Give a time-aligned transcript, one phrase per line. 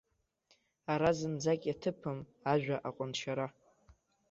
[0.91, 2.19] Ара, зынӡак иаҭыԥым
[2.51, 3.47] ажәа аҟәыншьара.